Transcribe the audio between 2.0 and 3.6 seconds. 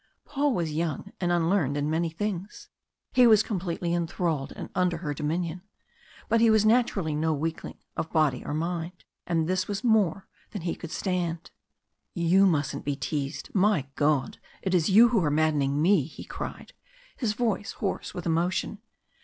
things. He was